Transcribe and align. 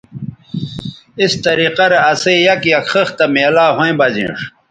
اِس 1.21 1.33
طریقہ 1.45 1.85
رے 1.91 1.99
اسئ 2.11 2.37
یک 2.47 2.61
یک 2.71 2.85
خِختہ 2.91 3.25
میلاو 3.33 3.73
ھویں 3.77 3.95
بہ 3.99 4.07
زینݜ 4.13 4.37